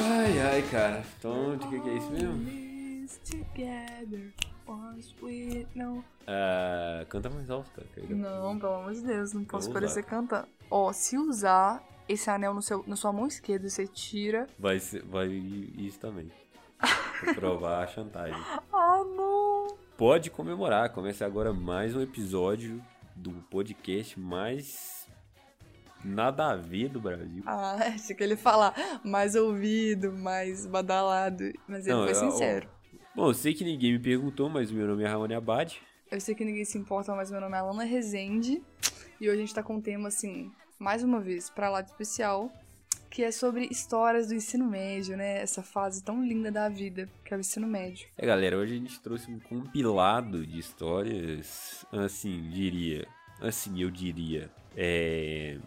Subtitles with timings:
[0.00, 1.02] Ai, ai, cara.
[1.18, 2.68] Então, de que, que é isso mesmo?
[3.28, 4.32] Together,
[4.66, 6.04] once we know.
[6.26, 7.88] Ah, canta mais alto, cara.
[8.08, 10.46] Não, pelo amor de Deus, não posso parecer cantando.
[10.70, 14.46] Ó, se usar esse anel no seu, na sua mão esquerda, você tira.
[14.58, 16.30] Vai, vai isso também.
[17.20, 18.40] Pra provar a chantagem.
[18.72, 19.76] Ah, não!
[19.96, 20.90] Pode comemorar.
[20.90, 22.80] Começa agora mais um episódio
[23.16, 24.97] do podcast mais
[26.08, 27.42] nada a ver do Brasil.
[27.46, 31.52] Ah, achei que ele falar mais ouvido, mais badalado.
[31.68, 32.68] Mas ele Não, foi eu- sincero.
[33.14, 35.76] Bom, eu sei que ninguém me perguntou, mas meu nome é Raoni Abad.
[36.10, 38.62] Eu sei que ninguém se importa, mas meu nome é Alana Rezende.
[39.20, 41.90] E hoje a gente tá com um tema, assim, mais uma vez, pra lá de
[41.90, 42.50] especial,
[43.10, 45.40] que é sobre histórias do ensino médio, né?
[45.42, 48.06] Essa fase tão linda da vida, que é o ensino médio.
[48.16, 53.06] É, galera, hoje a gente trouxe um compilado de histórias, assim, diria,
[53.40, 55.58] assim, eu diria, é...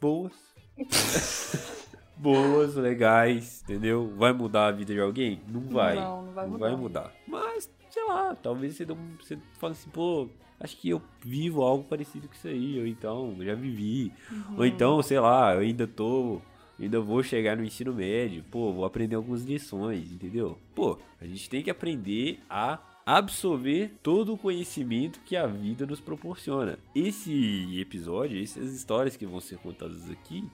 [0.00, 0.32] Boas.
[2.16, 4.10] Boas, legais, entendeu?
[4.16, 5.40] Vai mudar a vida de alguém?
[5.48, 5.96] Não vai.
[5.96, 6.66] Não, não vai Não mudar.
[6.68, 7.12] vai mudar.
[7.26, 11.84] Mas, sei lá, talvez você, um, você fale assim, pô, acho que eu vivo algo
[11.84, 14.12] parecido com isso aí, ou então, já vivi.
[14.30, 14.56] Uhum.
[14.58, 16.40] Ou então, sei lá, eu ainda tô.
[16.78, 20.58] Ainda vou chegar no ensino médio, pô, vou aprender algumas lições, entendeu?
[20.74, 26.00] Pô, a gente tem que aprender a absorver todo o conhecimento que a vida nos
[26.00, 26.76] proporciona.
[26.92, 30.44] Esse episódio, essas histórias que vão ser contadas aqui,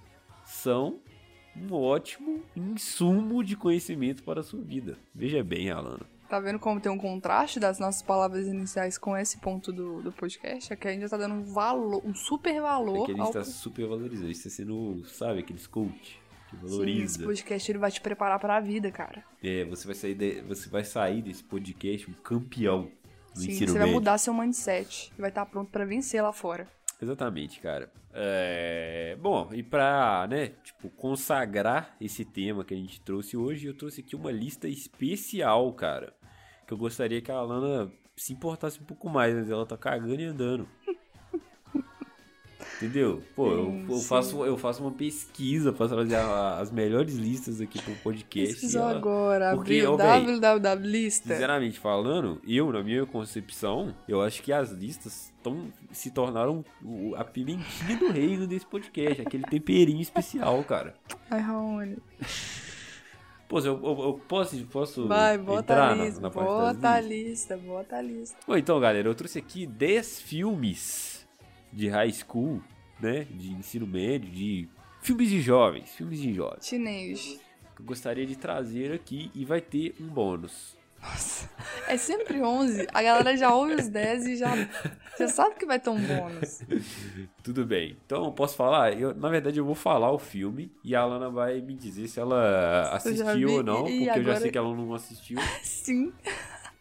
[0.44, 1.00] são
[1.56, 4.98] um ótimo insumo de conhecimento para a sua vida.
[5.14, 6.04] Veja bem, Alana.
[6.28, 10.12] Tá vendo como tem um contraste das nossas palavras iniciais com esse ponto do, do
[10.12, 10.72] podcast?
[10.72, 13.22] É que a gente tá dando um valor, um super É valor que a gente
[13.22, 14.30] ao está super valorizando.
[14.30, 16.21] Isso está sendo, sabe, aqueles coach
[16.56, 17.04] que Sim, valoriza.
[17.16, 19.24] esse podcast ele vai te preparar pra vida, cara.
[19.42, 22.90] É, você vai sair, de- você vai sair desse podcast um campeão
[23.34, 23.78] do Sim, ensino você médio.
[23.80, 26.68] vai mudar seu mindset e vai estar pronto pra vencer lá fora.
[27.00, 27.90] Exatamente, cara.
[28.14, 33.74] É, Bom, e pra, né, tipo, consagrar esse tema que a gente trouxe hoje, eu
[33.76, 36.14] trouxe aqui uma lista especial, cara.
[36.66, 40.20] Que eu gostaria que a Alana se importasse um pouco mais, mas ela tá cagando
[40.20, 40.68] e andando.
[42.82, 43.22] Entendeu?
[43.36, 47.80] Pô, eu, eu faço, eu faço uma pesquisa pra trazer a- as melhores listas aqui
[47.80, 48.54] pro podcast.
[48.54, 49.92] Pesquisou ela- agora, Porque, abriu
[50.74, 51.28] lista.
[51.34, 56.64] Sinceramente falando, eu, na minha concepção, eu acho que as listas tão, se tornaram
[57.16, 60.94] a pimentinha do reino desse podcast, aquele temperinho especial, cara.
[61.30, 61.98] Ai, Raoni.
[63.48, 66.56] Pô, eu, eu- eu posso, posso Vai, bota entrar a na, lista, na parte das
[66.76, 68.36] bota a lista, bota a lista.
[68.46, 71.26] Bom, então, galera, eu trouxe aqui 10 filmes
[71.70, 72.62] de high school,
[73.02, 74.68] né, de ensino médio, de
[75.02, 77.40] filmes de jovens, filmes de jovens, Teenage.
[77.74, 80.80] que eu gostaria de trazer aqui e vai ter um bônus.
[81.02, 81.50] Nossa,
[81.88, 82.86] é sempre 11.
[82.94, 84.52] A galera já ouve os 10 e já,
[85.18, 86.60] já sabe que vai ter um bônus.
[87.42, 87.96] Tudo bem.
[88.06, 88.96] Então, posso falar?
[88.96, 92.20] Eu, na verdade, eu vou falar o filme e a Alana vai me dizer se
[92.20, 95.38] ela assistiu ou não, porque eu já agora- sei que ela não assistiu.
[95.64, 96.12] Sim.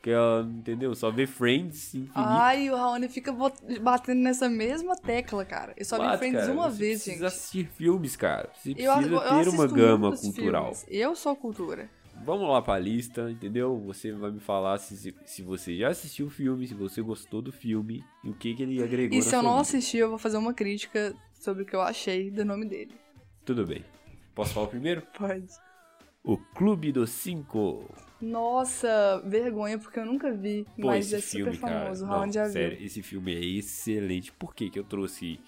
[0.01, 0.95] Porque ela, entendeu?
[0.95, 2.11] Só vê Friends infinito.
[2.15, 3.31] Ai, o Raoni fica
[3.79, 5.75] batendo nessa mesma tecla, cara.
[5.77, 6.53] Eu só vi Bate, Friends cara.
[6.53, 7.25] uma Você vez, precisa gente.
[7.27, 8.49] assistir filmes, cara.
[8.57, 10.73] Você Eu, precisa eu ter uma gama cultural.
[10.73, 10.85] filmes.
[10.89, 11.87] Eu sou cultura.
[12.25, 13.79] Vamos lá pra lista, entendeu?
[13.85, 17.51] Você vai me falar se, se você já assistiu o filme, se você gostou do
[17.51, 19.61] filme e o que, que ele agregou E se eu não vida.
[19.61, 22.95] assistir, eu vou fazer uma crítica sobre o que eu achei do nome dele.
[23.45, 23.85] Tudo bem.
[24.33, 25.03] Posso falar primeiro?
[25.15, 25.45] Pode.
[26.23, 27.87] O Clube dos Cinco.
[28.21, 30.65] Nossa, vergonha, porque eu nunca vi.
[30.79, 31.81] Pô, mas é super filme, cara.
[31.81, 32.03] famoso.
[32.03, 32.85] O Não, Raoni já sério, viu.
[32.85, 34.31] esse filme é excelente.
[34.31, 35.39] Por que, que eu trouxe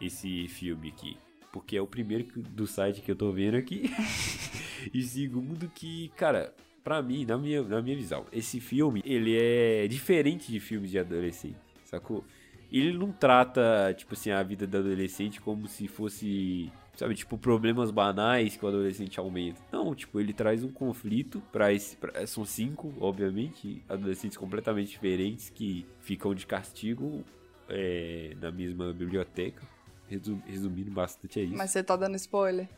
[0.00, 1.16] esse filme aqui?
[1.52, 3.90] Porque é o primeiro do site que eu tô vendo aqui.
[4.92, 6.52] e segundo que, cara,
[6.82, 10.98] pra mim, na minha, na minha visão, esse filme, ele é diferente de filmes de
[10.98, 12.24] adolescente, sacou?
[12.72, 17.90] Ele não trata, tipo assim, a vida do adolescente como se fosse, sabe, tipo, problemas
[17.90, 19.60] banais que o adolescente aumenta.
[19.72, 21.96] Não, tipo, ele traz um conflito pra esse.
[21.96, 27.24] pra- são cinco, obviamente, adolescentes completamente diferentes que ficam de castigo
[27.68, 29.62] é, na mesma biblioteca.
[30.08, 31.56] Resu- Resumindo bastante, é isso.
[31.56, 32.68] Mas você tá dando spoiler?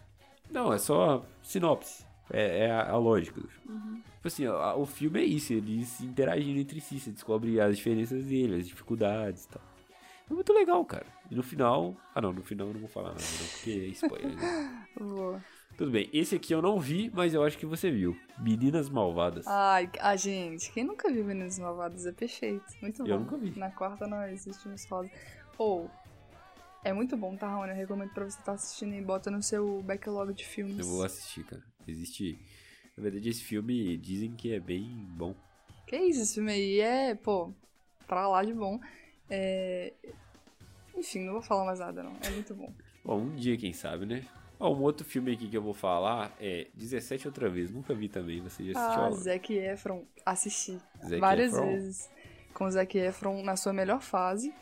[0.51, 2.05] Não, é só sinopse.
[2.31, 3.41] É, é a, a lógica.
[3.69, 4.01] Uhum.
[4.17, 8.25] Tipo assim, ó, o filme é isso, eles interagindo entre si, você descobre as diferenças
[8.25, 9.63] dele, as dificuldades e tal.
[10.29, 11.07] É muito legal, cara.
[11.31, 11.97] E no final.
[12.15, 14.37] Ah não, no final eu não vou falar nada, não, porque é spoiler.
[14.37, 14.87] né?
[14.99, 15.41] Vou.
[15.77, 18.17] Tudo bem, esse aqui eu não vi, mas eu acho que você viu.
[18.39, 19.47] Meninas Malvadas.
[19.47, 22.65] Ai, a gente, quem nunca viu Meninos Malvados é perfeito.
[22.81, 23.11] Muito bom.
[23.11, 23.59] Eu nunca vi.
[23.59, 25.11] Na quarta nós assistimos rosa.
[25.59, 25.91] Ou,
[26.83, 27.73] é muito bom, tá, Raoni?
[27.73, 30.79] Eu recomendo pra você estar assistindo e bota no seu backlog de filmes.
[30.79, 31.63] Eu vou assistir, cara.
[31.87, 32.39] Existe.
[32.97, 35.35] Na verdade, esse filme dizem que é bem bom.
[35.87, 37.53] Que isso, esse filme aí é, pô,
[38.07, 38.81] pra lá de bom.
[39.31, 39.93] É...
[40.97, 42.13] Enfim, não vou falar mais nada, não.
[42.27, 42.73] É muito bom.
[43.05, 44.25] Bom, um dia, quem sabe, né?
[44.59, 47.71] Ó, um outro filme aqui que eu vou falar é 17 outra vez.
[47.71, 48.41] Nunca vi também.
[48.41, 49.03] Você já assistiu?
[49.05, 49.11] Ah?
[49.13, 50.05] Zac Efron.
[50.25, 50.79] Assisti.
[51.07, 51.67] Zac várias Efron?
[51.67, 52.11] vezes.
[52.55, 54.55] Com o Zac Efron na sua melhor fase.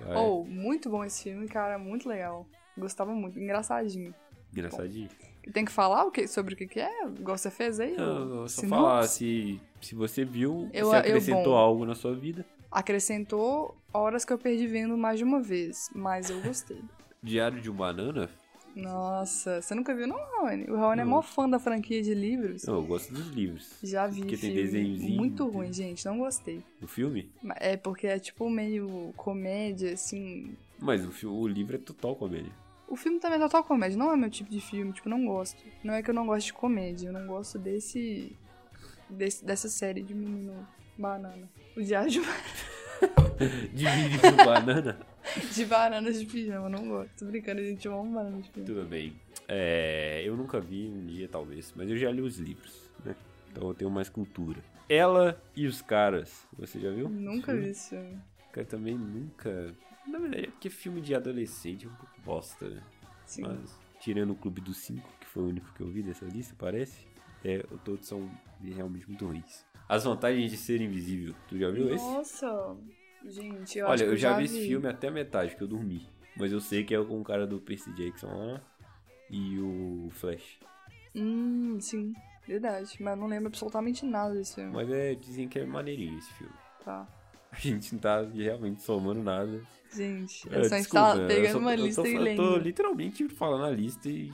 [0.00, 0.16] Ah, é.
[0.16, 1.78] Oh, muito bom esse filme, cara.
[1.78, 2.46] Muito legal.
[2.78, 3.38] Gostava muito.
[3.38, 4.14] Engraçadinho.
[4.52, 5.10] Engraçadinho.
[5.52, 7.04] Tem que falar o que, sobre o que, que é?
[7.06, 7.94] Igual você fez aí?
[7.96, 8.68] Não, só sinopse?
[8.68, 11.56] falar se, se você viu, Eu- se eu- acrescentou bom.
[11.56, 12.44] algo na sua vida.
[12.70, 15.90] Acrescentou horas que eu perdi vendo mais de uma vez.
[15.94, 16.80] Mas eu gostei.
[17.22, 18.28] Diário de um Banana?
[18.76, 20.64] Nossa, você nunca viu, não, Raoni?
[20.70, 22.64] O Raoni é mó fã da franquia de livros.
[22.64, 23.76] Não, eu gosto dos livros.
[23.82, 24.62] Já vi Porque tem filme.
[24.62, 26.04] desenhozinho, Muito ruim, gente.
[26.06, 26.62] Não gostei.
[26.80, 27.28] O filme?
[27.56, 30.54] É porque é tipo meio comédia, assim.
[30.78, 32.52] Mas o, fi- o livro é total comédia.
[32.86, 33.98] O filme também é total comédia.
[33.98, 34.92] Não é meu tipo de filme.
[34.92, 35.60] Tipo, não gosto.
[35.82, 37.08] Não é que eu não gosto de comédia.
[37.08, 38.36] Eu não gosto desse...
[39.10, 40.54] desse dessa série de menino
[40.98, 41.48] banana.
[41.76, 42.20] O Diário de,
[43.72, 44.98] Divide com banana?
[45.54, 46.68] de bananas de pijama.
[46.68, 47.10] Não gosto.
[47.18, 48.66] Tô brincando, a gente ama banana de pijama.
[48.66, 49.14] Tudo bem.
[49.46, 53.14] É, eu nunca vi um dia, talvez, mas eu já li os livros, né?
[53.50, 54.62] Então eu tenho mais cultura.
[54.88, 56.46] Ela e os caras.
[56.58, 57.08] Você já viu?
[57.08, 58.18] Nunca vi esse filme.
[58.52, 59.74] Cara, também nunca.
[60.06, 62.82] Na verdade, é porque filme de adolescente é um pouco bosta, né?
[63.26, 63.42] Sim.
[63.42, 66.54] Mas, tirando o Clube dos Cinco, que foi o único que eu vi dessa lista,
[66.58, 67.06] parece,
[67.44, 68.30] é, todos são
[68.62, 69.64] realmente muito ruins.
[69.88, 71.34] As vantagens de ser invisível.
[71.48, 72.04] Tu já viu esse?
[72.04, 72.76] Nossa.
[73.24, 75.62] Gente, eu acho Olha, que eu já vi vi esse filme até a metade, que
[75.62, 76.06] eu dormi.
[76.36, 78.60] Mas eu sei que é com o cara do Percy Jackson lá
[79.30, 80.58] e o Flash.
[81.14, 82.12] Hum, sim.
[82.46, 82.96] Verdade.
[83.00, 84.72] Mas eu não lembro absolutamente nada desse filme.
[84.72, 86.52] Mas é, dizem que é maneirinho esse filme.
[86.84, 87.06] Tá.
[87.50, 89.60] A gente não tá realmente somando nada.
[89.92, 92.36] Gente, É, é só desculpa, eu pegando só- uma eu lista tô, e Eu lendo.
[92.36, 94.30] tô literalmente falando a lista e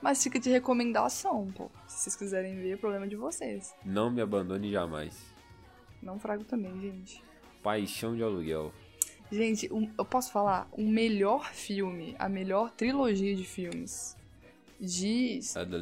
[0.00, 1.70] Mas fica de recomendação, pô.
[1.86, 3.74] Se vocês quiserem ver, é problema de vocês.
[3.84, 5.20] não me abandone jamais.
[6.02, 7.22] Não frago também, gente.
[7.62, 8.72] Paixão de aluguel.
[9.30, 10.68] Gente, um- eu posso falar?
[10.72, 14.16] O melhor filme, a melhor trilogia de filmes
[14.80, 15.40] de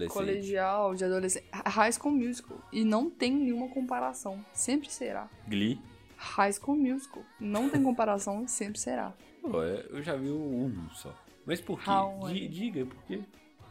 [0.09, 1.45] colegial, de adolescente.
[1.53, 2.59] High School Musical.
[2.73, 4.43] E não tem nenhuma comparação.
[4.55, 5.29] Sempre será.
[5.47, 5.79] Glee.
[6.17, 7.23] High School Musical.
[7.39, 9.13] Não tem comparação e sempre será.
[9.43, 11.15] Pô, é, eu já vi o um só.
[11.45, 12.49] Mas por quê?
[12.49, 13.21] Diga, por quê?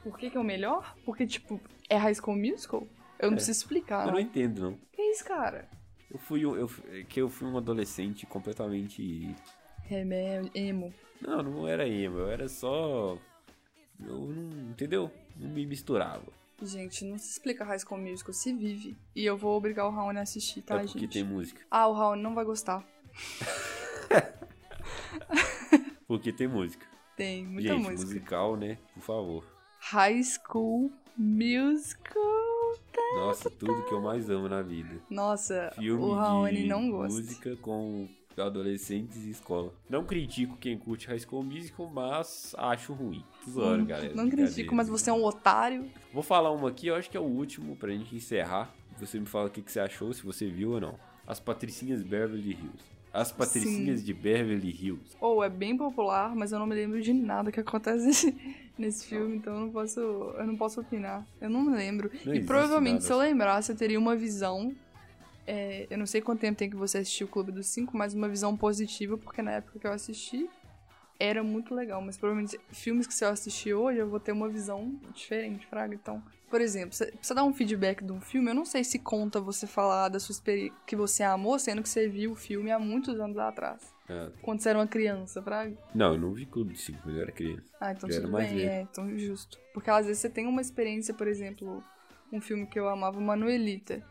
[0.06, 0.96] Por que, que é o melhor?
[1.04, 1.60] Porque, tipo,
[1.90, 2.88] é High School Musical?
[3.18, 3.36] Eu não É.
[3.38, 4.19] preciso explicar, Eu não.
[4.19, 4.78] entendo, não.
[4.94, 5.68] Que isso, cara?
[6.12, 9.36] Eu fui, um- eu, é que eu fui um adolescente completamente...
[9.84, 10.94] Remédio, emo.
[11.22, 13.18] Não, não era emo, eu era só...
[14.00, 14.69] Eu não...
[14.72, 15.10] Entendeu?
[15.36, 16.24] Não me misturava.
[16.62, 18.96] Gente, não se explica High School Musical, se vive.
[19.16, 21.13] E eu vou obrigar o Raoni a assistir, tá, é porque gente?
[21.13, 21.62] tem música.
[21.72, 22.86] Ah, o Raoni não vai gostar.
[26.07, 26.86] Porque tem música.
[27.18, 28.06] Tem muita Gente, música.
[28.06, 28.78] musical, né?
[28.94, 29.55] Por favor.
[29.91, 32.23] High School Musical.
[33.17, 34.95] Nossa, tudo que eu mais amo na vida.
[35.11, 37.13] Nossa, Filme o Raoni não gosta.
[37.13, 39.71] música com adolescentes e escola.
[39.87, 43.23] Não critico quem curte High School Musical, mas acho ruim.
[43.47, 44.15] Zoando, Hum, galera.
[44.15, 45.87] Não critico, mas você é um otário.
[46.11, 48.73] Vou falar uma aqui, eu acho que é o último pra gente encerrar.
[48.99, 50.97] Você me fala o que, que você achou, se você viu ou não.
[51.27, 52.83] As Patricinhas Beverly Hills.
[53.13, 55.15] As Patricinhas de Beverly Hills.
[55.21, 58.35] Ou é bem popular, mas eu não me lembro de nada que acontece
[58.77, 61.25] nesse, filme, então eu não posso, eu não posso opinar.
[61.39, 62.12] Eu não lembro.
[62.25, 64.75] Não e provavelmente, nada se eu lembrasse, eu teria uma visão.
[65.48, 68.13] é, eu não sei quanto tempo tem que você assistiu o Clube dos Cinco, mas
[68.13, 70.49] uma visão positiva, porque na época que eu assisti
[71.19, 72.02] era muito legal.
[72.02, 75.95] Mas provavelmente, filmes que se eu assistir hoje, eu vou ter uma visão diferente, Fraga.
[75.95, 79.40] Então, por exemplo, você dar um feedback de um filme, eu não sei se conta
[79.40, 82.80] você falar da sua experiência que você amou, sendo que você viu o filme há
[82.80, 83.94] muitos anos atrás.
[84.07, 85.76] Ah, Quando você era uma criança, Fraga.
[85.94, 87.64] não, eu não vi Clube de 5 quando eu era criança.
[87.81, 88.69] Ah, então era tudo bem, velho.
[88.69, 89.57] é, então justo.
[89.74, 91.83] Porque às vezes você tem uma experiência, por exemplo,
[92.31, 94.04] um filme que eu amava, Manuelita.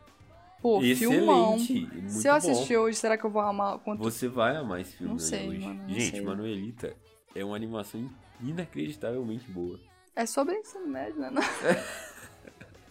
[0.61, 1.55] Pô, filmão.
[1.55, 2.37] Excelente, muito Se eu bom.
[2.37, 5.21] assistir hoje, será que eu vou amar quanto Você vai amar esse filme Não né,
[5.21, 5.59] sei, hoje.
[5.65, 6.21] mano, não Gente, sei.
[6.21, 6.95] Manuelita
[7.35, 8.09] é uma animação
[8.41, 9.79] inacreditavelmente boa.
[10.15, 11.29] É sobre ensino médio, né?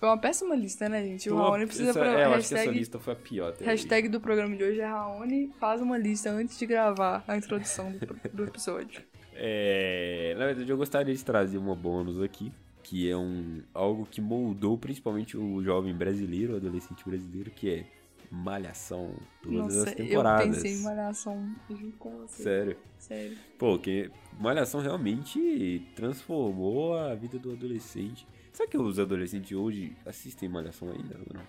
[0.04, 1.30] Foi uma péssima lista, né, gente?
[1.30, 3.48] O Raoni precisa essa- pra é, eu acho que essa hashtag, lista foi a pior
[3.48, 7.38] até hashtag do programa de hoje é Raoni, faz uma lista antes de gravar a
[7.38, 9.02] introdução do, do episódio.
[9.36, 12.52] É, na verdade, eu gostaria de trazer uma bônus aqui,
[12.84, 17.84] que é um algo que moldou principalmente o jovem brasileiro, o adolescente brasileiro, que é
[18.30, 20.46] Malhação, todas Nossa, as eu temporadas.
[20.56, 22.42] pensei em Malhação junto com você.
[22.44, 22.76] Sério.
[22.96, 23.36] Sério.
[23.58, 24.08] Pô, que
[24.38, 28.26] Malhação realmente transformou a vida do adolescente.
[28.54, 31.42] Será que os adolescentes hoje assistem Malhação ainda ou não?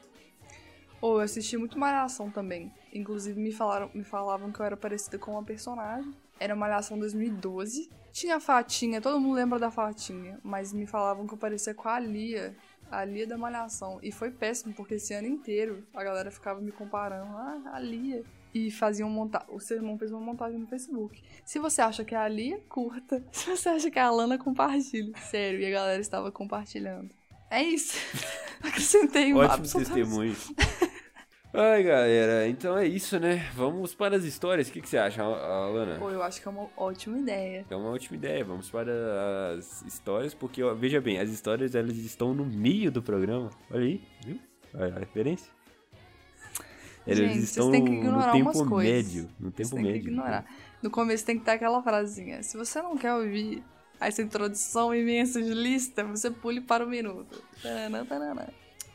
[0.99, 2.73] Ou eu assisti muito Malhação também.
[2.91, 6.11] Inclusive me falaram, me falavam que eu era parecida com uma personagem.
[6.39, 7.91] Era Malhação 2012.
[8.11, 11.87] Tinha a Fatinha, todo mundo lembra da Fatinha, mas me falavam que eu parecia com
[11.87, 12.57] a Lia,
[12.89, 13.99] a Lia da Malhação.
[14.01, 17.37] E foi péssimo, porque esse ano inteiro a galera ficava me comparando.
[17.37, 18.23] Ah, a Lia.
[18.55, 19.45] E faziam montar.
[19.49, 21.21] O seu irmão fez uma montagem no Facebook.
[21.43, 23.21] Se você acha que é a Lia, curta.
[23.29, 25.11] Se você acha que é a Lana, compartilhe.
[25.19, 27.13] Sério, e a galera estava compartilhando.
[27.51, 27.97] É isso.
[28.63, 30.35] Acrescentei um Ótimo testemunho.
[31.53, 33.49] Ai, galera, então é isso, né?
[33.55, 34.67] Vamos para as histórias.
[34.67, 35.97] O que, que você acha, Alana?
[35.99, 37.65] Pô, eu acho que é uma ótima ideia.
[37.69, 38.43] É uma ótima ideia.
[38.43, 43.01] Vamos para as histórias, porque, ó, veja bem, as histórias elas estão no meio do
[43.01, 43.49] programa.
[43.69, 44.39] Olha aí, viu?
[44.73, 45.49] Olha a referência.
[47.07, 48.93] Elas Gente, estão vocês têm que no ignorar tempo umas coisas.
[49.13, 49.29] médio.
[49.39, 50.01] No tempo Você tem médio.
[50.01, 50.45] que ignorar.
[50.81, 52.41] No começo tem que ter aquela frasinha.
[52.41, 53.63] Se você não quer ouvir
[53.99, 57.41] essa introdução imensa de lista, você pule para o minuto.
[57.61, 58.47] Taranã, taranã.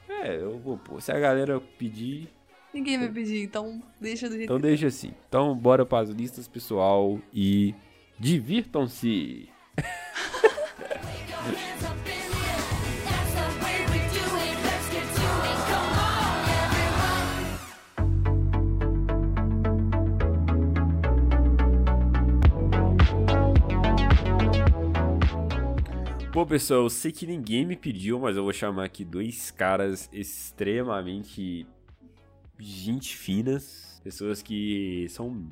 [0.08, 1.00] É, eu vou pôr.
[1.00, 2.28] Se a galera pedir,
[2.72, 5.12] Ninguém vai pedir, então deixa do jeito então que deixa assim.
[5.28, 7.74] Então bora para as listas, pessoal, e
[8.18, 9.48] divirtam-se.
[26.32, 30.08] Bom, pessoal, eu sei que ninguém me pediu, mas eu vou chamar aqui dois caras
[30.12, 31.66] extremamente
[32.56, 35.44] gente finas, pessoas que são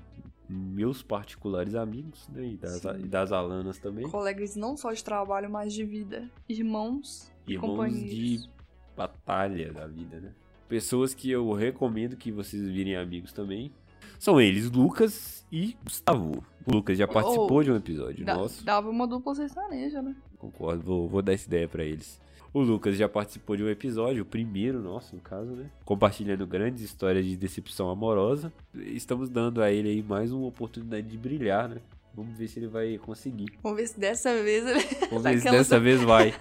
[0.49, 5.50] meus particulares amigos, né, e das, e das Alanas também, Colegas não só de trabalho,
[5.50, 6.30] mas de vida.
[6.49, 8.14] Irmãos, e irmãos companheiros.
[8.14, 8.50] de
[8.97, 10.32] batalha da vida, né?
[10.68, 13.73] Pessoas que eu recomendo que vocês virem amigos também.
[14.18, 16.44] São eles, Lucas e Gustavo.
[16.69, 18.63] O Lucas já participou Oh, de um episódio Da- nosso.
[18.63, 20.15] dava uma dupla sertaneja, né?
[20.37, 22.21] Concordo, vou, vou dar essa ideia pra eles.
[22.53, 25.71] O Lucas já participou de um episódio, o primeiro nosso, no caso, né?
[25.85, 28.53] Compartilhando grandes histórias de decepção amorosa.
[28.75, 31.81] Estamos dando a ele aí mais uma oportunidade de brilhar, né?
[32.15, 33.47] Vamos ver se ele vai conseguir.
[33.63, 34.81] Vamos ver se dessa vez ele...
[35.09, 36.35] Vamos ver se dessa vez vai.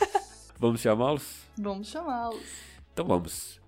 [0.58, 1.42] Vamos chamá-los?
[1.58, 2.40] Vamos chamá-los.
[2.92, 3.60] Então vamos.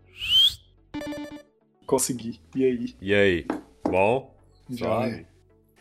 [1.86, 2.40] Consegui.
[2.56, 2.94] E aí?
[3.00, 3.46] E aí?
[3.84, 4.34] Bom?
[4.70, 5.26] Já é.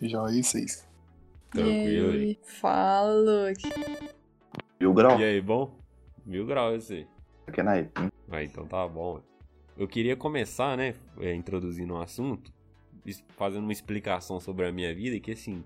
[0.01, 0.87] Já aí, vocês.
[1.49, 2.23] Tranquilo e aí.
[2.23, 2.39] aí?
[2.43, 3.69] Fala, Luke.
[4.79, 5.19] Mil grau?
[5.19, 5.75] E aí, bom?
[6.25, 7.07] Mil graus esse aí.
[7.47, 8.11] Aqui é na Epim.
[8.29, 9.21] Ah, então tá bom.
[9.77, 12.51] Eu queria começar, né, é, introduzindo um assunto,
[13.29, 15.63] fazendo uma explicação sobre a minha vida, que assim,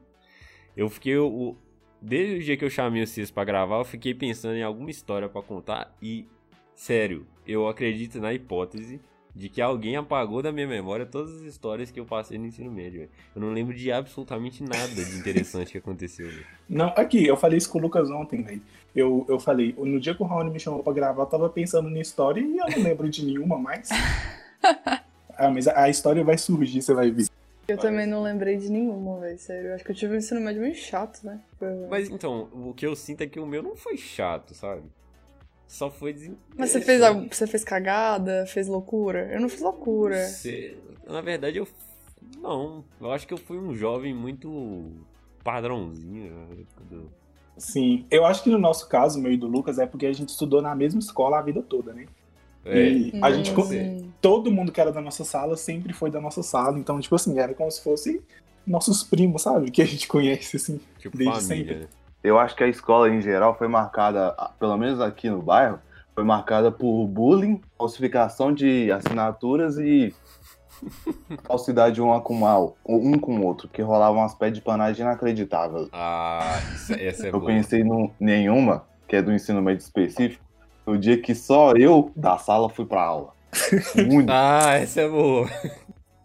[0.77, 1.55] eu fiquei, o,
[2.01, 5.27] desde o dia que eu chamei vocês pra gravar, eu fiquei pensando em alguma história
[5.27, 6.27] pra contar e,
[6.75, 9.01] sério, eu acredito na hipótese
[9.35, 12.71] de que alguém apagou da minha memória todas as histórias que eu passei no ensino
[12.71, 13.11] médio, velho.
[13.35, 16.45] Eu não lembro de absolutamente nada de interessante que aconteceu, velho.
[16.69, 18.61] Não, aqui, eu falei isso com o Lucas ontem, velho.
[18.95, 21.89] Eu, eu falei, no dia que o Raoni me chamou pra gravar, eu tava pensando
[21.89, 23.89] na história e eu não lembro de nenhuma mais.
[25.37, 27.27] ah, mas a, a história vai surgir, você vai ver.
[27.67, 29.39] Eu também não lembrei de nenhuma, velho.
[29.39, 29.69] Sério.
[29.69, 31.39] Eu acho que eu tive um ensino médio muito chato, né?
[31.89, 34.83] Mas então, o que eu sinto é que o meu não foi chato, sabe?
[35.71, 36.37] Só foi desen...
[36.57, 38.45] Mas você fez, algo- você fez cagada?
[38.45, 39.29] Fez loucura?
[39.31, 40.17] Eu não fiz loucura.
[40.17, 40.75] Cê-
[41.07, 41.67] Na verdade, eu.
[42.41, 44.91] Não, eu acho que eu fui um jovem muito
[45.45, 46.29] padrãozinho.
[46.33, 46.65] né,
[47.57, 50.27] Sim, eu acho que no nosso caso, meu e do Lucas, é porque a gente
[50.27, 52.05] estudou na mesma escola a vida toda, né?
[52.65, 53.85] É, E a gente, pode ser.
[53.85, 57.15] Hum, todo mundo que era da nossa sala sempre foi da nossa sala, então, tipo
[57.15, 58.21] assim, era como se fosse
[58.67, 59.71] nossos primos, sabe?
[59.71, 60.81] Que a gente conhece, assim.
[60.99, 61.75] tipo desde família, sempre.
[61.85, 62.00] né?
[62.23, 65.79] Eu acho que a escola em geral foi marcada, pelo menos aqui no bairro,
[66.13, 70.13] foi marcada por bullying, falsificação de assinaturas e
[71.45, 75.87] falsidade uma com mal, um com o outro, que rolavam umas pés de panagem inacreditáveis.
[75.91, 77.45] Ah, isso- essa é Eu boa.
[77.45, 80.43] pensei no, nenhuma, que é do ensino médio específico,
[80.85, 83.33] no dia que só eu da sala fui pra aula.
[84.07, 84.29] Muito.
[84.31, 85.47] Ah, essa é boa.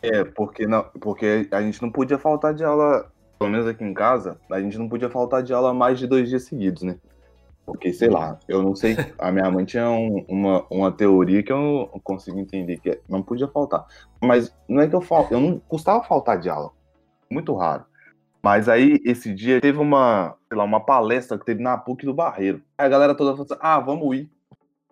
[0.03, 3.95] É, porque, não, porque a gente não podia faltar de aula, pelo menos aqui em
[3.95, 6.97] casa, a gente não podia faltar de aula mais de dois dias seguidos, né?
[7.65, 11.53] Porque, sei lá, eu não sei, a minha mãe tinha um- uma, uma teoria que
[11.53, 13.85] eu não consigo entender, que é, não podia faltar.
[14.23, 16.71] Mas não é que eu fal, eu não custava faltar de aula,
[17.31, 17.85] muito raro.
[18.43, 22.15] Mas aí, esse dia, teve uma, sei lá, uma palestra que teve na PUC do
[22.15, 22.63] Barreiro.
[22.79, 24.31] Aí a galera toda falou assim, ah, vamos ir.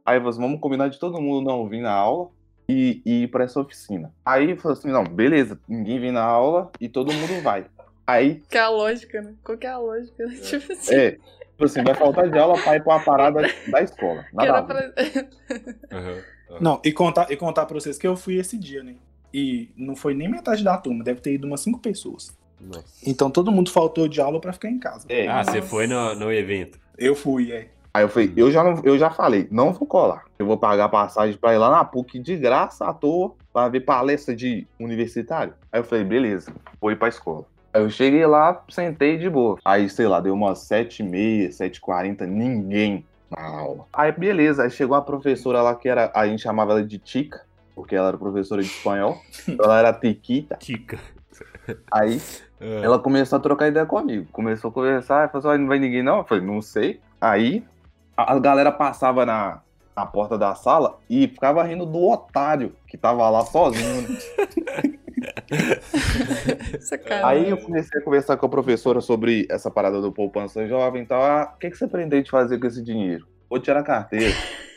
[0.04, 2.30] Aí você, vamos combinar de todo mundo não vir na aula,
[2.68, 4.12] e, e ir pra essa oficina.
[4.24, 7.66] Aí falou assim, não, beleza, ninguém vem na aula e todo mundo vai.
[8.06, 9.34] Aí, Que é a lógica, né?
[9.42, 10.26] Qual que é a lógica?
[10.42, 10.94] Tipo assim.
[10.94, 14.24] é, tipo assim, vai faltar de aula pra ir pra uma parada da escola.
[14.32, 14.92] Nada pra...
[15.92, 16.18] Aham.
[16.60, 18.94] Não, e contar, e contar pra vocês que eu fui esse dia, né?
[19.32, 22.36] E não foi nem metade da turma, deve ter ido umas cinco pessoas.
[22.60, 22.84] Nossa.
[23.04, 25.06] Então todo mundo faltou de aula pra ficar em casa.
[25.08, 26.78] É, Ah, você foi no, no evento.
[26.96, 27.68] Eu fui, é.
[27.92, 30.24] Aí eu falei, eu já, não, eu já falei, não vou colar.
[30.38, 33.80] Eu vou pagar passagem pra ir lá na PUC de graça, à toa, pra ver
[33.80, 35.54] palestra de universitário.
[35.72, 37.46] Aí eu falei, beleza, vou ir pra escola.
[37.74, 39.58] Aí eu cheguei lá, sentei de boa.
[39.64, 43.84] Aí, sei lá, deu umas 7h30, 7h40, ninguém na aula.
[43.92, 47.44] Aí, beleza, aí chegou a professora lá que era, a gente chamava ela de Tica.
[47.74, 49.18] porque ela era professora de espanhol.
[49.60, 50.56] ela era tiquita.
[50.56, 50.98] Tica.
[51.92, 52.20] Aí
[52.60, 54.26] Ah, ela começou a trocar ideia comigo.
[54.30, 56.18] Começou a conversar, falou assim, "Ó, não vai ninguém não?
[56.18, 57.00] Eu falei, não sei.
[57.20, 57.64] Aí
[58.16, 59.60] a, a galera passava na,
[59.96, 64.02] na porta da sala e ficava rindo do otário que tava lá sozinho.
[64.02, 64.18] né?
[67.24, 71.06] Aí eu comecei a conversar com a professora sobre essa parada do poupança jovem e
[71.06, 71.22] tal.
[71.22, 73.26] Ah, o que, que você pretende fazer com esse dinheiro?
[73.48, 74.34] Vou tirar a carteira.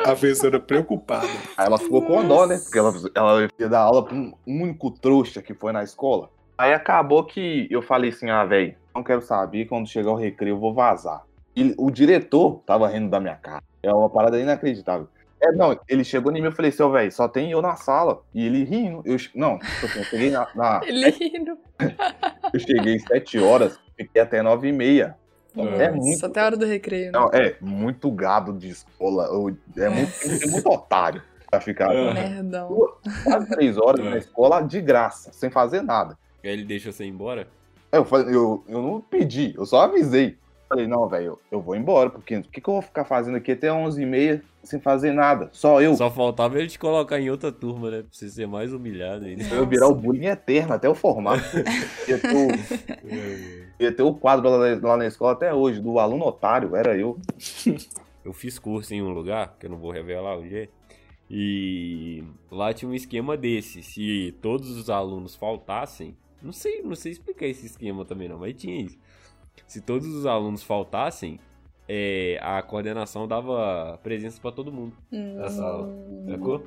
[0.00, 1.26] A professora preocupada.
[1.56, 2.58] Aí ela ficou com dó, né?
[2.62, 6.28] Porque ela, ela ia dar aula pra um único trouxa que foi na escola.
[6.58, 10.54] Aí acabou que eu falei assim, ah, velho, não quero saber, quando chegar o recreio
[10.54, 11.24] eu vou vazar.
[11.56, 13.62] E o diretor tava rindo da minha cara.
[13.82, 15.08] É uma parada inacreditável.
[15.42, 17.62] É, não, ele chegou em mim e eu falei assim, ó, velho, só tem eu
[17.62, 18.20] na sala.
[18.34, 19.02] E ele rindo.
[19.06, 21.58] Eu, não, tipo assim, eu cheguei na, na- Ele rindo.
[22.52, 25.16] Eu cheguei sete horas, fiquei até nove e meia.
[25.52, 26.26] Então, é muito.
[26.26, 27.06] até a hora do recreio.
[27.12, 27.18] né?
[27.18, 29.24] Não, é muito gado de escola.
[29.26, 32.12] eu- É muito, ser muito otário pra ficar Ah.
[32.12, 32.94] Merdão.
[33.24, 34.10] quase três horas É.
[34.10, 36.18] na escola de graça, sem fazer nada.
[36.44, 37.46] Aí ele deixou você ir embora?
[37.92, 40.36] Eu, eu, eu não pedi, eu só avisei.
[40.70, 43.50] Falei, não, velho, eu vou embora, porque o que, que eu vou ficar fazendo aqui
[43.50, 45.48] até 11h30 sem fazer nada?
[45.52, 45.96] Só eu.
[45.96, 47.98] Só faltava ele te colocar em outra turma, né?
[48.02, 49.42] Pra você ser mais humilhado ainda.
[49.48, 51.42] Eu ia virar o bullying eterno até eu formar.
[52.06, 55.98] ia, ter o, ia ter o quadro lá, na- lá na escola até hoje, do
[55.98, 57.18] aluno otário, era eu.
[58.22, 60.68] Eu fiz curso em um lugar, que eu não vou revelar onde é,
[61.30, 63.82] e lá tinha um esquema desse.
[63.82, 68.54] Se todos os alunos faltassem, não sei, não sei explicar esse esquema também não, mas
[68.54, 68.98] tinha isso.
[69.66, 71.38] Se todos os alunos faltassem,
[71.88, 76.26] é, a coordenação dava presença pra todo mundo na sala, Hum.
[76.28, 76.64] sacou?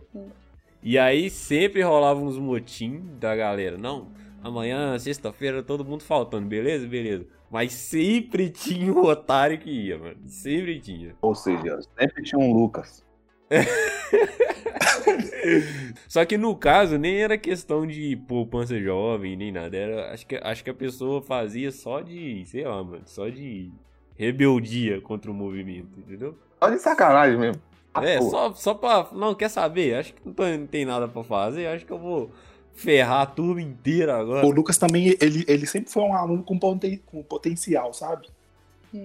[0.81, 3.77] E aí sempre rolava uns motim da galera.
[3.77, 4.09] Não,
[4.43, 6.85] amanhã, sexta-feira, todo mundo faltando, beleza?
[6.87, 7.25] Beleza.
[7.49, 10.17] Mas sempre tinha um otário que ia, mano.
[10.25, 11.15] Sempre tinha.
[11.21, 13.05] Ou seja, sempre tinha um Lucas.
[16.07, 19.75] Só que no caso, nem era questão de poupança jovem, nem nada.
[19.75, 23.71] Era, acho, que, acho que a pessoa fazia só de, sei lá, mano, só de
[24.15, 26.37] rebeldia contra o movimento, entendeu?
[26.61, 27.61] Só de sacanagem mesmo.
[27.93, 29.07] Ah, É, só, só pra.
[29.11, 29.95] Não, quer saber?
[29.95, 31.67] Acho que não, tô- não tem nada pra fazer.
[31.67, 32.31] Acho que eu vou
[32.73, 34.45] ferrar a turma inteira agora.
[34.47, 38.27] O Lucas também, ele, ele sempre foi um aluno com, poten- com potencial, sabe?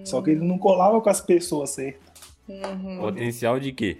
[0.04, 2.12] Só que ele não colava com as pessoas certas.
[2.48, 2.98] Uhum.
[3.00, 3.98] Potencial de quê?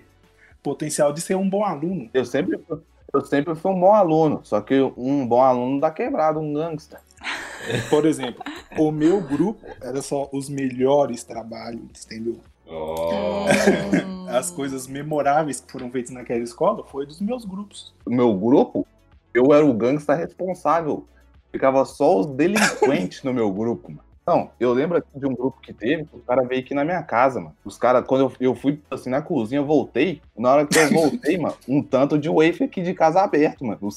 [0.62, 2.10] Potencial de ser um bom aluno.
[2.12, 2.80] Eu sempre, fui-
[3.14, 7.00] eu sempre fui um bom aluno, só que um bom aluno dá quebrado, um gangster.
[7.90, 8.42] Por exemplo,
[8.78, 12.40] o meu grupo era só os melhores trabalhos, entendeu?
[12.66, 14.26] Hum.
[14.28, 17.94] As coisas memoráveis que foram feitas naquela escola foi dos meus grupos.
[18.04, 18.86] O meu grupo,
[19.32, 21.06] eu era o gangster responsável.
[21.50, 24.02] Ficava só os delinquentes no meu grupo, mano.
[24.28, 26.84] Não, eu lembro aqui de um grupo que teve, que o cara veio aqui na
[26.84, 27.56] minha casa, mano.
[27.64, 30.20] Os caras, quando eu, eu fui assim na cozinha, eu voltei.
[30.36, 33.78] Na hora que eu voltei, mano, um tanto de wafer aqui de casa aberto, mano.
[33.80, 33.96] Os-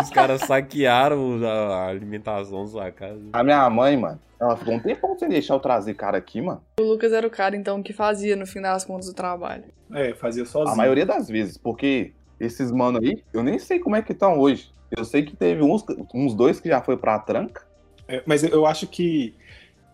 [0.00, 3.20] Os caras saquearam a a alimentação da sua casa.
[3.32, 6.62] A minha mãe, mano, ela ficou um tempão sem deixar eu trazer cara aqui, mano.
[6.78, 9.64] O Lucas era o cara, então, que fazia, no fim das contas, o trabalho.
[9.92, 10.72] É, fazia sozinho.
[10.72, 14.38] A maioria das vezes, porque esses mano aí, eu nem sei como é que estão
[14.38, 14.70] hoje.
[14.96, 17.62] Eu sei que teve uns, uns dois que já foi pra tranca.
[18.08, 19.34] É, mas eu acho que,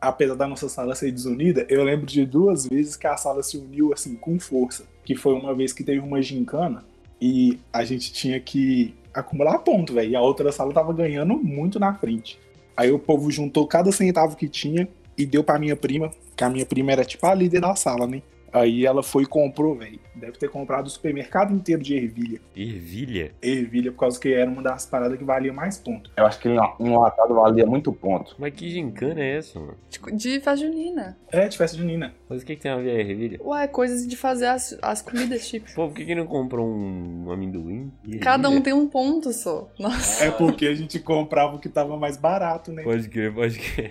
[0.00, 3.56] apesar da nossa sala ser desunida, eu lembro de duas vezes que a sala se
[3.56, 4.84] uniu assim com força.
[5.04, 6.84] Que foi uma vez que teve uma gincana
[7.20, 10.10] e a gente tinha que acumular ponto, velho.
[10.10, 12.38] E a outra sala tava ganhando muito na frente.
[12.76, 16.48] Aí o povo juntou cada centavo que tinha e deu pra minha prima, que a
[16.48, 18.22] minha prima era tipo a líder da sala, né?
[18.52, 19.98] Aí ela foi e comprou, velho.
[20.14, 22.40] Deve ter comprado o supermercado inteiro de ervilha.
[22.56, 23.32] Ervilha?
[23.40, 26.10] Ervilha, por causa que era uma das paradas que valia mais ponto.
[26.16, 28.34] Eu acho que um latado valia muito ponto.
[28.38, 29.76] Mas que gincana é essa, mano?
[29.88, 31.16] De, de festa junina.
[31.30, 32.12] É, de festa junina.
[32.28, 33.40] Mas o que, que tem a ver a ervilha?
[33.42, 35.74] Ué, coisas de fazer as, as comidas típicas.
[35.74, 37.90] Pô, por que, que não comprou um amendoim?
[38.06, 38.64] e Cada um ervilha?
[38.64, 39.68] tem um ponto só.
[39.78, 40.24] Nossa.
[40.24, 42.82] É porque a gente comprava o que tava mais barato, né?
[42.82, 43.90] Pode crer, pode crer.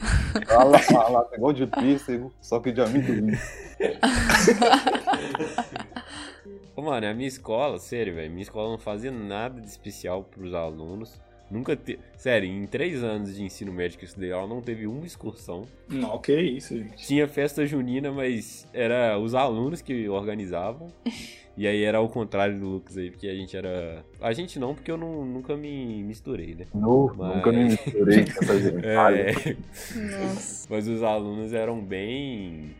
[0.50, 3.32] Ela, ela pegou de pêssego, só que de amendoim.
[6.76, 10.54] Ô, mano, a minha escola, sério, velho, minha escola não fazia nada de especial pros
[10.54, 11.20] alunos.
[11.52, 12.00] Nunca teve.
[12.16, 15.66] Sério, em três anos de ensino médio que eu estudei, ela não teve uma excursão.
[15.90, 17.08] Não, que isso, gente.
[17.08, 20.90] Tinha festa junina, mas era os alunos que organizavam.
[21.58, 24.06] E aí era ao contrário do Lucas aí, porque a gente era.
[24.22, 26.68] A gente não, porque eu não, nunca me misturei, né?
[27.18, 28.86] Mas- Nunca me misturei com essa gente.
[28.86, 30.68] É, Nossa.
[30.70, 32.76] mas os alunos eram bem.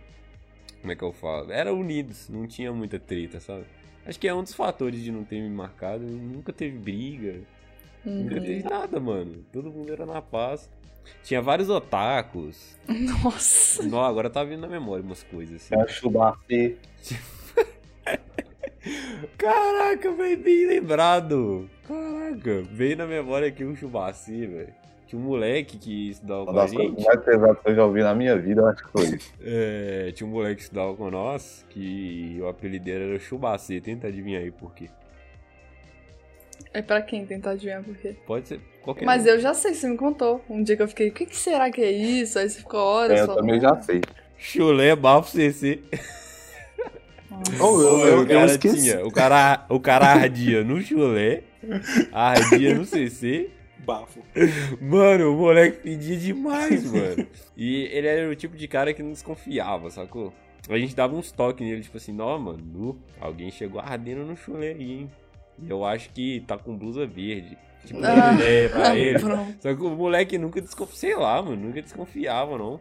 [0.82, 1.52] Como é que eu falo?
[1.52, 3.66] Eram unidos, não tinha muita treta, sabe?
[4.06, 6.04] Acho que é um dos fatores de não ter me marcado.
[6.06, 7.42] Nunca teve briga,
[8.06, 8.70] nunca teve Uhum.
[8.70, 9.44] nada, mano.
[9.52, 10.70] Todo mundo era na paz.
[11.24, 12.78] Tinha vários otakus.
[12.88, 13.84] Nossa.
[13.84, 15.76] Não, agora tá vindo na memória umas coisas assim.
[15.76, 16.78] É chubacê.
[19.38, 21.70] Caraca, foi bem lembrado.
[21.88, 24.74] Caraca, veio na memória aqui um chubaci, velho.
[25.10, 27.06] Tinha um moleque que estudava Uma com a das coisas gente.
[27.06, 29.34] mais pesadas que eu já ouvi na minha vida, eu acho que foi isso.
[29.42, 33.82] É, tinha um moleque que estudava com nós, que o apelido dele era Chubacê.
[33.82, 34.90] Tenta adivinhar aí por quê.
[36.74, 38.16] É pra quem tentar adivinhar por quê?
[38.28, 39.30] Pode ser qualquer Mas um.
[39.30, 40.44] eu já sei, você me contou.
[40.50, 42.38] Um dia que eu fiquei, o que, que será que é isso?
[42.38, 43.40] Aí você ficou horas É, eu falando.
[43.42, 44.02] também já sei.
[44.38, 45.80] Chulé, bafo, CC.
[47.60, 48.78] Oh, eu, eu, o eu cara esqueci.
[48.84, 49.06] tinha.
[49.06, 51.44] O cara, o cara ardia no chulé,
[52.12, 53.50] ardia no CC.
[53.94, 54.20] Bafo.
[54.82, 57.26] Mano, o moleque pedia demais, mano.
[57.58, 60.34] E ele era o tipo de cara que não desconfiava, sacou?
[60.70, 64.36] A gente dava uns toques nele, tipo assim, não, mano, nu, alguém chegou ardendo no
[64.38, 65.12] chulé aí, hein?
[65.62, 67.58] E eu acho que tá com blusa verde.
[67.86, 68.34] Tipo, Ah.
[68.34, 69.20] ideia pra ele.
[69.20, 69.56] Pronto.
[69.62, 72.80] Só que o moleque nunca desconfiava, sei lá, mano, nunca desconfiava, não.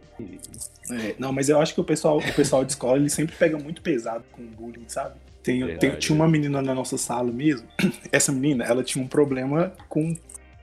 [0.90, 3.56] É, não, mas eu acho que o pessoal, o pessoal de escola ele sempre pega
[3.58, 5.14] muito pesado com bullying, sabe?
[5.42, 7.66] Tem, tem- tinha uma menina na nossa sala mesmo.
[8.12, 10.14] Essa menina, ela tinha um problema com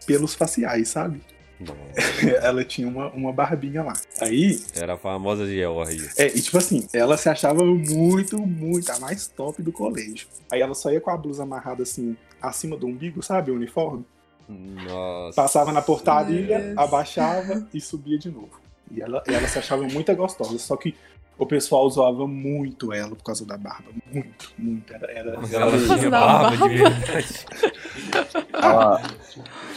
[0.06, 1.22] pelos faciais, sabe?
[2.44, 3.94] Ela tinha uma, uma barbinha lá.
[4.20, 6.12] Aí, Era a famosa Geórgia.
[6.18, 10.28] é, e tipo assim, ela se achava muito, muito a mais top do colégio.
[10.52, 13.52] Aí ela só ia com a blusa amarrada assim, acima do umbigo, sabe?
[13.52, 14.06] O uniforme.
[14.50, 15.36] Nossa.
[15.36, 16.78] Passava na portaria, Deus.
[16.78, 18.60] abaixava e subia de novo.
[18.92, 20.94] E ela, e ela se achava muito gostosa, só que
[21.38, 23.90] o pessoal zoava muito ela por causa da barba.
[24.14, 24.94] Muito, muito.
[24.94, 26.70] Era, era- Ela Nossa, tinha da barba barba.
[26.70, 27.46] de verdade.
[28.54, 29.02] Ela,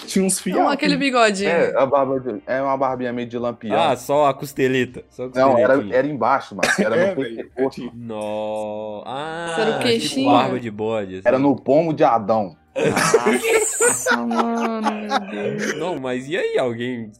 [0.07, 0.57] tinha uns fios.
[0.57, 1.51] Não, aquele bigodinho.
[1.51, 3.79] é, a barba de- é uma barbinha meio de lampião.
[3.79, 5.05] Ah, só a costeleta.
[5.11, 6.69] Só a não, era, era embaixo, mano.
[6.79, 7.91] Era É, no velho, tinha.
[7.95, 9.03] No...
[9.07, 10.31] Ah, Era o tipo queixinho?
[10.31, 11.15] barba de bode.
[11.17, 11.23] assim.
[11.29, 12.57] Era no pomo de Adão.
[12.77, 15.75] Nossa, mano, meu Deus.
[15.79, 16.57] Não, mas e aí?
[16.59, 17.11] Alguém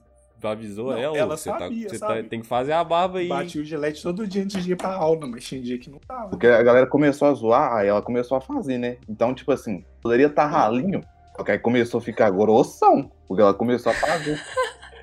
[0.47, 1.17] avisou Não, ela?
[1.19, 2.23] ela você sabia, tá, você sabe?
[2.23, 3.29] tá- tem que fazer a barba aí.
[3.29, 5.99] Batia o gilete todo dia antes de ir pra aula, mas tinha dia que não
[5.99, 6.29] tava.
[6.31, 8.97] Porque a galera começou a zoar, aí ela começou a fazer, né?
[9.09, 11.03] Então, tipo assim, poderia estar ralinho,
[11.37, 14.41] só que aí começou a ficar grossão, porque ela começou a fazer.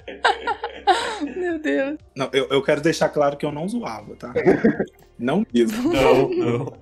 [1.35, 1.97] Meu Deus.
[2.15, 4.31] Não, eu, eu quero deixar claro que eu não zoava, tá?
[5.17, 5.93] Não mesmo.
[5.93, 6.73] Não, não.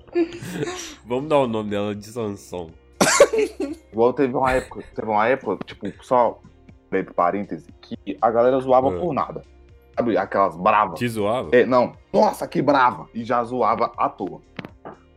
[1.06, 2.68] Vamos dar o nome dela de Sansão.
[3.92, 6.40] Igual teve uma época, teve uma época, tipo, só
[6.98, 8.98] entre parênteses, que a galera zoava É.
[9.00, 9.42] por nada.
[9.96, 10.98] Sabe, aquelas bravas.
[10.98, 11.50] Te zoava?
[11.52, 13.06] É, não, nossa, que brava!
[13.14, 14.40] E já zoava à toa.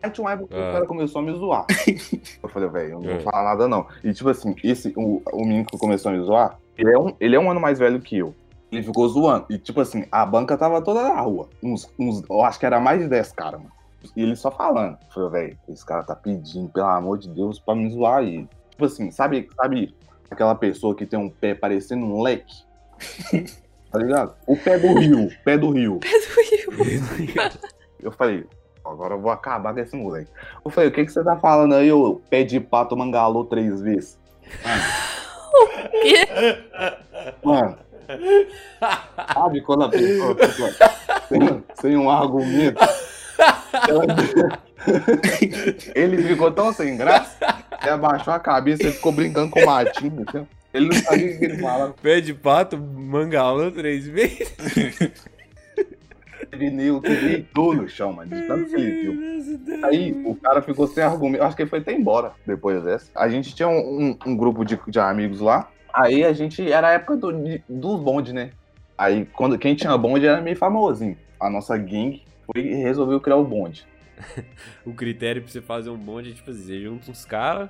[0.03, 0.69] Aí tinha uma época que É.
[0.69, 1.65] o cara começou a me zoar.
[2.43, 3.13] Eu falei, velho, eu não É.
[3.15, 3.87] vou falar nada não.
[4.03, 7.13] E tipo assim, esse, o, o menino que começou a me zoar, ele é, um,
[7.19, 8.35] ele é um ano mais velho que eu.
[8.71, 9.45] Ele ficou zoando.
[9.49, 11.49] E tipo assim, a banca tava toda na rua.
[11.63, 13.71] Uns, uns, eu acho que era mais de 10 caras, mano.
[14.15, 14.97] E ele só falando.
[15.07, 18.47] Eu falei, velho, esse cara tá pedindo, pelo amor de Deus, pra me zoar aí.
[18.69, 19.95] Tipo assim, sabe, sabe
[20.29, 22.65] aquela pessoa que tem um pé parecendo um leque?
[23.91, 24.35] tá ligado?
[24.45, 25.99] O pé do rio, pé do rio.
[28.01, 28.45] Eu falei,
[28.85, 30.29] agora eu vou acabar com esse moleque.
[30.63, 33.81] Eu falei, o que, que você tá falando aí, ô pé de pato mangalô três
[33.81, 34.19] vezes?
[36.01, 36.27] quê?
[37.43, 37.77] Mano,
[39.33, 40.35] sabe quando a pessoa
[41.75, 42.79] sem um argumento?
[45.95, 47.37] Ele ficou tão sem graça,
[47.81, 50.23] ele abaixou a cabeça e ficou brincando com o matinho.
[50.27, 50.47] assim.
[50.73, 51.95] Ele não sabia o que ele falava.
[52.01, 54.55] Pé de pato, mangalô três vezes.
[56.51, 59.85] Ele nem que deitou no chão, mano, de tanto que ele viu.
[59.85, 61.43] Aí o cara ficou sem argumento.
[61.43, 63.09] Acho que ele foi até embora depois dessa.
[63.15, 65.69] A gente tinha um, um- um grupo de, de amigos lá.
[65.93, 66.71] Aí a gente.
[66.71, 67.31] Era a época do,
[67.67, 68.51] dos bonde, né?
[68.97, 71.17] Aí quando, quem tinha bonde era meio famosinho.
[71.39, 72.21] A nossa gang
[72.51, 73.85] foi e resolveu criar o bonde.
[74.85, 77.69] O critério pra você fazer um bonde é tipo assim, você junta uns caras,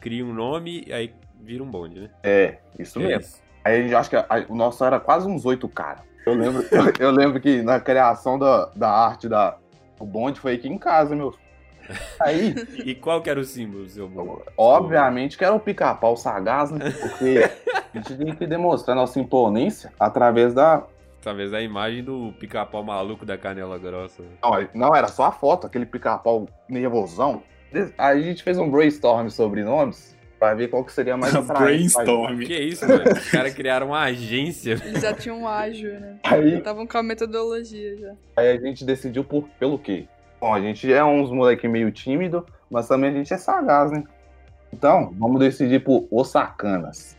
[0.00, 2.10] cria um nome e aí vira um bonde, né?
[2.22, 3.20] É, isso É mesmo.
[3.20, 3.42] isso.
[3.64, 6.02] Aí a gente acho que a- o nosso era quase uns oito caras.
[6.26, 9.56] Eu lembro, eu, eu lembro que na criação da, da arte da,
[9.98, 11.34] do bonde foi aqui em casa, meu.
[12.20, 12.54] Aí,
[12.84, 14.42] E qual que era o símbolo do seu bonde?
[14.58, 16.90] Obviamente que era o pica-pau sagaz, né?
[17.00, 17.50] Porque
[17.94, 20.84] a gente tem que demonstrar nossa imponência através da.
[21.28, 24.22] Talvez a imagem do pica-pau maluco da canela grossa.
[24.42, 27.42] Não, não, era só a foto, aquele pica-pau nervosão.
[27.98, 31.92] Aí a gente fez um brainstorm sobre nomes pra ver qual que seria mais atraente.
[31.92, 32.38] Brainstorm.
[32.38, 33.12] Que isso, mano?
[33.12, 34.80] Os caras criaram uma agência.
[34.82, 36.16] Eles já tinham um ágil, né?
[36.24, 38.14] Aí, Estavam com a metodologia já.
[38.34, 40.06] aí a gente decidiu por, pelo quê?
[40.40, 44.02] Bom, a gente é uns moleque meio tímido, mas também a gente é sagaz, né?
[44.72, 47.17] Então, vamos decidir por Os Sacanas.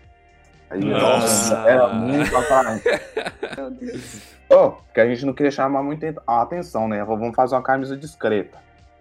[0.69, 1.55] Aí, Nossa.
[1.67, 2.83] Era muito atraente.
[3.57, 4.21] Meu Deus.
[4.49, 7.03] Oh, que a gente não queria chamar muito a atenção, né?
[7.03, 8.57] Vamos fazer uma camisa discreta.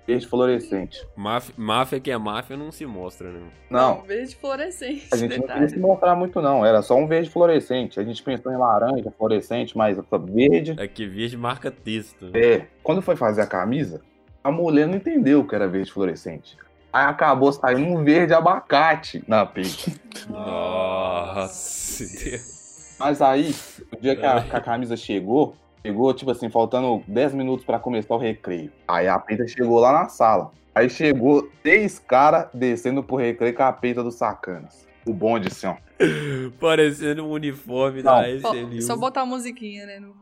[0.07, 1.07] Verde fluorescente.
[1.14, 3.40] Máfia, máfia que é máfia não se mostra, né?
[3.68, 5.07] Não, Verde fluorescente.
[5.12, 5.68] a gente não queria detalhe.
[5.68, 6.64] se mostrar muito, não.
[6.64, 8.00] Era só um verde fluorescente.
[8.00, 9.98] A gente pensou em laranja, fluorescente, mas
[10.31, 10.74] verde.
[10.78, 12.31] É que verde marca texto.
[12.35, 12.64] É.
[12.83, 14.00] Quando foi fazer a camisa,
[14.42, 16.57] a mulher não entendeu que era verde fluorescente.
[16.92, 19.92] Aí acabou saindo um verde abacate na peita.
[20.29, 22.96] Nossa, Deus.
[22.98, 23.55] Mas aí,
[23.92, 27.79] o dia que a, que a camisa chegou, chegou, tipo assim, faltando 10 minutos pra
[27.79, 28.72] começar o recreio.
[28.87, 30.51] Aí a peita chegou lá na sala.
[30.74, 34.87] Aí chegou três caras descendo pro recreio com a peita dos sacanas.
[35.07, 35.77] O bonde, assim, ó.
[36.61, 38.12] Parecendo um uniforme Não.
[38.12, 38.83] da SLU.
[38.83, 40.01] só botar a musiquinha, né?
[40.01, 40.14] No...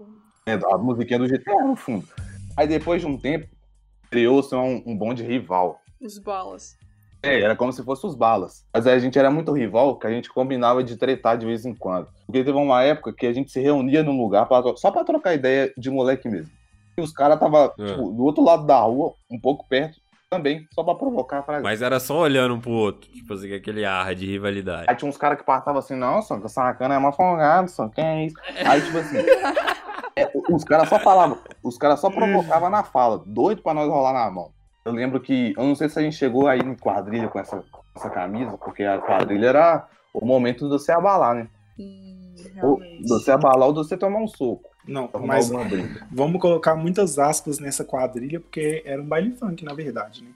[0.73, 2.07] A musiquinha do GTA no fundo.
[2.57, 3.49] Aí depois de um tempo,
[4.11, 5.81] criou-se um, um bonde rival.
[6.01, 6.77] Os balas.
[7.23, 8.65] É, era como se fosse os balas.
[8.73, 11.65] Mas aí a gente era muito rival que a gente combinava de tretar de vez
[11.65, 12.09] em quando.
[12.27, 15.35] Porque teve uma época que a gente se reunia num lugar pra, só pra trocar
[15.35, 16.51] ideia de moleque mesmo.
[16.97, 17.85] E os caras tava É.
[17.85, 21.83] tipo, do outro lado da rua, um pouco perto, também, só pra provocar pra Mas
[21.83, 24.87] era só olhando um pro outro, tipo assim, aquele ar de rivalidade.
[24.89, 28.01] Aí tinha uns caras que passavam assim, não, que sacana é uma folgada, só que
[28.01, 28.37] é isso.
[28.65, 29.19] Aí, tipo assim,
[30.17, 34.13] é, os caras só falavam, os caras só provocavam na fala, doido pra nós rolar
[34.13, 34.51] na mão.
[34.87, 37.61] Eu lembro que, eu não sei se a gente chegou aí em quadrilha com essa,
[37.97, 41.49] essa camisa, porque a quadrilha era o momento de você abalar, né?
[41.77, 44.71] Hum, Ou você abalar ou de você tomar um soco.
[44.87, 45.51] Não, mas
[46.13, 50.31] vamos colocar muitas aspas nessa quadrilha, porque era um baile funk, na verdade, né?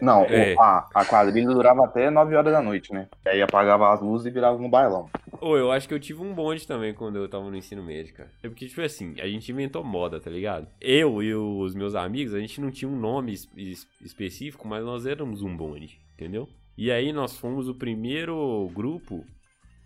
[0.00, 0.54] Não, É.
[0.58, 3.06] a, a quadrilha durava até 9 horas da noite, né?
[3.26, 5.08] Aí apagava as luzes e virava um bailão.
[5.40, 8.14] Ô, eu acho que eu tive um bonde também quando eu tava no ensino médio,
[8.14, 8.30] cara.
[8.42, 10.66] É porque, tipo assim, a gente inventou moda, tá ligado?
[10.80, 15.04] Eu e os meus amigos, a gente não tinha um nome es- específico, mas nós
[15.06, 16.48] éramos um bonde, entendeu?
[16.78, 19.24] E aí nós fomos o primeiro grupo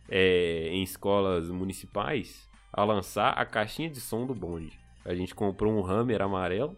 [0.08, 4.78] é, em escolas municipais a lançar a caixinha de som do bonde.
[5.04, 6.76] A gente comprou um Hammer amarelo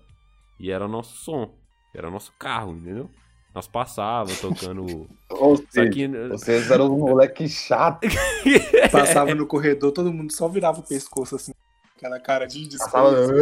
[0.59, 1.55] e era o nosso som,
[1.95, 3.11] era o nosso carro, entendeu?
[3.55, 5.09] Nós passava tocando.
[5.29, 6.07] Ou seja, que.
[6.29, 8.07] vocês eram um moleque chato.
[8.93, 11.53] Passava no corredor, todo mundo só virava o pescoço assim,
[11.97, 13.33] aquela cara de desprezo.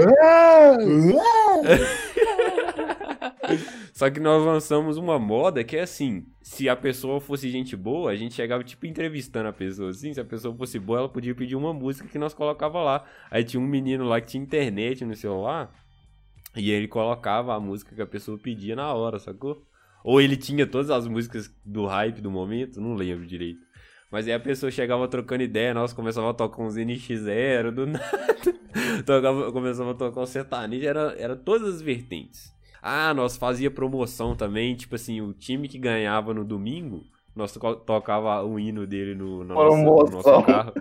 [3.93, 8.11] Só que nós lançamos uma moda que é assim: se a pessoa fosse gente boa,
[8.11, 10.15] a gente chegava tipo entrevistando a pessoa assim.
[10.15, 13.05] Se a pessoa fosse boa, ela podia pedir uma música que nós colocava lá.
[13.31, 15.71] Aí tinha um menino lá que tinha internet no celular
[16.57, 19.63] e ele colocava a música que a pessoa pedia na hora, sacou?
[20.05, 23.61] Ou ele tinha todas as músicas do hype do momento, não lembro direito.
[24.11, 28.05] Mas aí a pessoa chegava trocando ideia, nós começava a tocar uns NX0 do nada.
[29.05, 32.53] Tocava, começava a tocar um sertanejo, era, era todas as vertentes.
[32.81, 37.77] Ah, nós fazia promoção também, tipo assim, o time que ganhava no domingo, nós to-
[37.77, 39.77] tocava o hino dele no, no, nosso,
[40.11, 40.73] no nosso carro.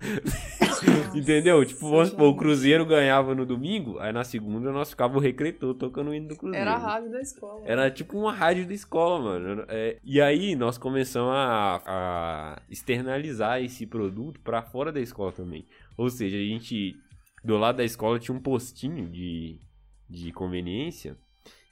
[1.14, 1.64] Entendeu?
[1.64, 5.74] Tipo, vamos supor, o Cruzeiro ganhava no domingo, aí na segunda nós ficava o recretor
[5.74, 6.62] tocando o hino do Cruzeiro.
[6.62, 7.62] Era a rádio da escola.
[7.64, 9.64] Era tipo uma rádio da escola, mano.
[9.68, 15.66] É, e aí nós começamos a, a externalizar esse produto pra fora da escola também.
[15.96, 16.96] Ou seja, a gente,
[17.44, 19.60] do lado da escola, tinha um postinho de,
[20.08, 21.16] de conveniência.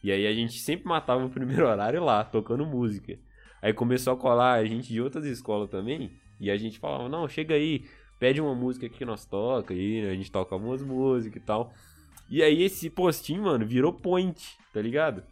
[0.03, 3.19] E aí a gente sempre matava o primeiro horário lá, tocando música.
[3.63, 6.13] Aí começou a colar a gente de outras escolas também.
[6.41, 7.85] E a gente falava, não, chega aí,
[8.19, 9.75] pede uma música aqui que nós toca.
[9.75, 11.73] E a gente toca algumas músicas e tal.
[12.31, 15.23] E aí esse postinho, mano, virou point, tá ligado?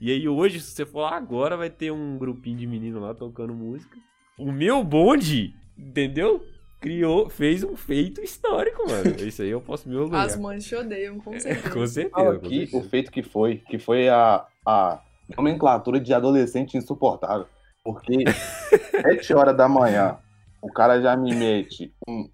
[0.00, 3.14] E aí hoje, se você for lá agora, vai ter um grupinho de menino lá
[3.14, 3.96] tocando música.
[4.36, 6.44] O meu bonde, entendeu?
[6.80, 9.14] Criou, fez um feito histórico, mano.
[9.24, 10.26] Isso aí eu posso me orgulhar.
[10.26, 11.70] As mães te odeiam, com certeza.
[11.70, 12.10] Com certeza.
[12.10, 15.00] Com aqui o feito que foi, que foi a, a
[15.36, 17.46] nomenclatura de adolescente insuportável.
[17.84, 18.24] Porque
[18.90, 20.18] 7 horas da manhã,
[20.62, 22.28] o cara já me mete um,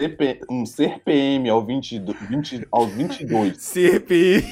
[0.00, 3.56] CP, um CPM ao 22, 20, aos 22.
[3.62, 4.44] CPI.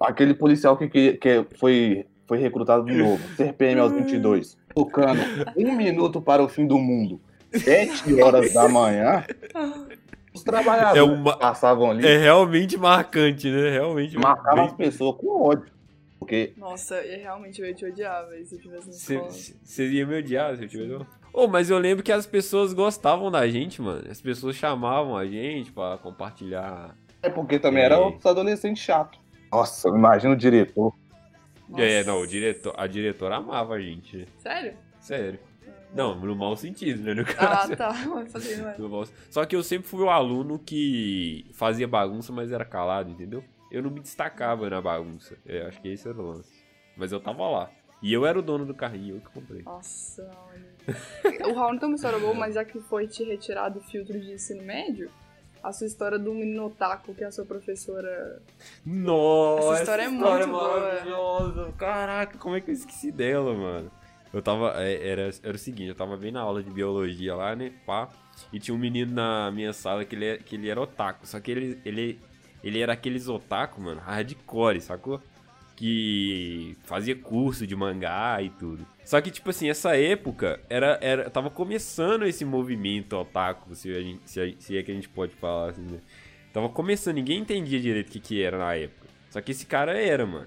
[0.00, 3.22] Aquele policial que, que, que foi, foi recrutado de novo.
[3.36, 4.56] CPM aos 22.
[4.74, 5.20] Tocando
[5.56, 7.20] um minuto para o fim do mundo.
[7.52, 9.24] 7 horas da manhã.
[10.34, 13.70] Os trabalhadores É uma- passavam ali É realmente marcante, né?
[13.70, 14.16] Realmente.
[14.18, 15.72] marcavam bem- as pessoas com ódio.
[16.18, 19.30] Porque Nossa, eu realmente eu ia te odiar, velho, se eu tivesse na Você escola.
[19.62, 21.06] você ia me odiar se eu tivesse.
[21.34, 24.04] Ô, mas eu lembro que as pessoas gostavam da gente, mano.
[24.08, 26.96] As pessoas chamavam a gente pra compartilhar.
[27.20, 27.86] É porque também É.
[27.86, 29.18] era outros adolescentes chato.
[29.50, 30.94] Nossa, imagina o diretor.
[31.68, 31.82] Nossa.
[31.82, 34.28] É, não, o diretor, a diretora amava a gente.
[34.38, 34.74] Sério?
[35.00, 35.40] Sério.
[35.92, 37.14] Não, no mau sentido, né?
[37.14, 37.76] No Ah, caso.
[37.76, 37.92] tá.
[38.28, 38.78] Fazer, não é?
[38.78, 43.42] No Só que eu sempre fui o aluno que fazia bagunça, mas era calado, entendeu?
[43.72, 45.36] Eu não me destacava na bagunça.
[45.46, 46.52] É, acho que esse era o lance.
[46.96, 47.70] Mas eu tava lá.
[48.02, 49.62] E eu era o dono do carrinho, eu que comprei.
[49.62, 50.73] Nossa, olha.
[51.48, 54.18] O Raul não tem uma história boa, mas já que foi te retirado o filtro
[54.18, 55.10] de ensino médio,
[55.62, 58.42] a sua história do menino otaku, que é a sua professora.
[58.84, 60.80] Nossa, Essa história é muito boa.
[60.80, 61.72] maravilhosa.
[61.78, 63.90] Caraca, como é que eu esqueci dela, mano?
[64.32, 64.74] Eu tava.
[64.82, 67.72] é, Era, era o seguinte, eu tava bem na aula de biologia lá, né?
[67.86, 68.08] Pá.
[68.52, 71.26] E tinha um menino na minha sala que ele, é- que ele era otaku.
[71.26, 72.20] Só que ele, ele,
[72.62, 75.22] ele era aqueles otaku, mano, hardcore, sacou?
[75.76, 78.86] Que fazia curso de mangá e tudo.
[79.04, 84.00] Só que, tipo assim, essa época era, era tava começando esse movimento otaku, se, a
[84.00, 85.98] gente- se, a- se é que a gente pode falar assim, né?
[86.52, 89.06] Tava começando, ninguém entendia direito o que, que era na época.
[89.30, 90.46] Só que esse cara era, mano.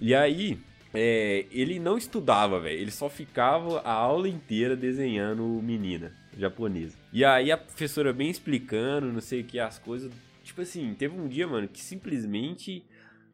[0.00, 0.58] E aí,
[0.94, 2.78] é, ele não estudava, velho.
[2.80, 6.96] Ele só ficava a aula inteira desenhando menina japonesa.
[7.12, 10.12] E aí a professora bem explicando, não sei o que, as coisas.
[10.44, 12.84] Tipo assim, teve um dia, mano, que simplesmente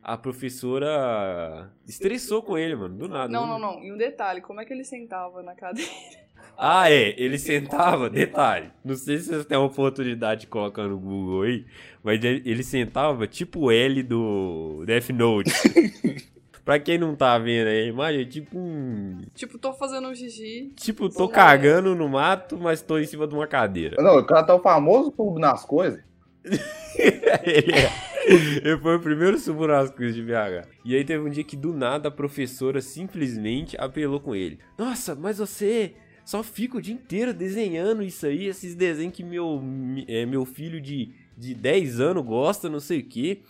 [0.02, 3.32] a professora estressou com ele, mano, do nada.
[3.32, 3.82] Não, não, não.
[3.82, 5.90] E um detalhe, como é que ele sentava na cadeira?
[6.58, 7.14] Ah, é.
[7.16, 8.70] Ele sentava, detalhe.
[8.84, 11.64] Não sei se vocês têm a oportunidade de colocar no Google aí,
[12.04, 15.50] mas ele, sentava tipo o L do Death Note.
[16.62, 19.22] pra quem não tá vendo aí a imagem, é tipo um.
[19.34, 20.72] Tipo, tô fazendo um xixi.
[20.76, 23.96] Tipo, tô cagando no mato, mas tô em cima de uma cadeira.
[24.00, 26.02] Não, o cara tá o famoso pulbo nas coisas.
[26.44, 28.11] ele, é.
[28.64, 30.68] ele foi o primeiro subo nas de BH.
[30.84, 34.58] E aí teve um dia que do nada a professora simplesmente apelou com ele.
[34.78, 39.62] Nossa, mas você só fica o dia inteiro desenhando isso aí, esses desenhos que meu,
[40.06, 43.40] é, meu filho de, de 10 anos gosta, não sei o quê.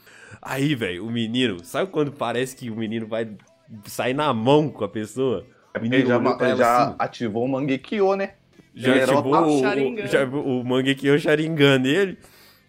[0.41, 3.29] Aí, velho, o menino, sabe quando parece que o menino vai
[3.87, 5.45] sair na mão com a pessoa?
[5.75, 6.95] O Ele menino já, já assim.
[6.99, 8.35] ativou o Mangekyo, né?
[8.75, 12.19] Já Ele ativou o, o, já- o Mangekyo Sharingan dele.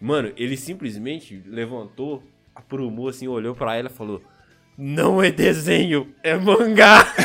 [0.04, 2.22] Mano, ele simplesmente levantou,
[2.54, 4.20] aprumou assim, olhou pra ela e falou:
[4.76, 7.10] Não é desenho, é mangá.